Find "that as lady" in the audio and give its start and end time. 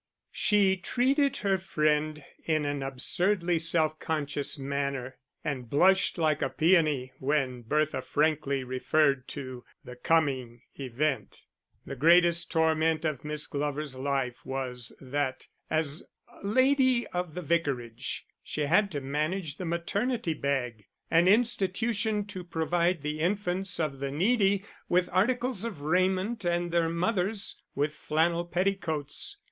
14.99-17.05